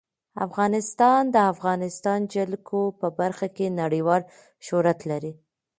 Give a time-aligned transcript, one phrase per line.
[0.47, 4.21] افغانستان د د افغانستان جلکو په برخه کې نړیوال
[4.67, 5.33] شهرت لري.